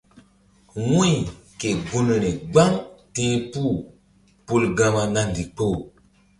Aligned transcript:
Wu̧y 0.89 1.13
ke 1.59 1.69
gunri 1.87 2.31
gbam 2.51 2.73
ti̧h 3.13 3.37
puh 3.51 3.75
pul 4.45 4.63
Gama 4.77 5.03
na 5.13 5.21
ndikpoh. 5.29 5.77